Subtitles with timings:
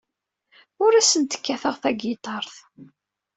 [0.83, 2.55] Ur asent-kkateɣ tagiṭart.